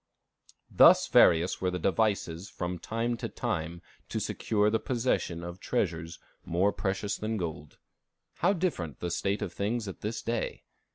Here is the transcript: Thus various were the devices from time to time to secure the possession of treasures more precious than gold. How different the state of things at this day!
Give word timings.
Thus 0.71 1.05
various 1.07 1.61
were 1.61 1.69
the 1.69 1.77
devices 1.77 2.49
from 2.49 2.79
time 2.79 3.17
to 3.17 3.29
time 3.29 3.83
to 4.09 4.19
secure 4.19 4.71
the 4.71 4.79
possession 4.79 5.43
of 5.43 5.59
treasures 5.59 6.17
more 6.43 6.73
precious 6.73 7.17
than 7.17 7.37
gold. 7.37 7.77
How 8.37 8.53
different 8.53 8.99
the 8.99 9.11
state 9.11 9.43
of 9.43 9.53
things 9.53 9.87
at 9.87 10.01
this 10.01 10.23
day! 10.23 10.63